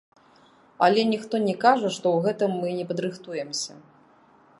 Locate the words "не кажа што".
1.47-2.05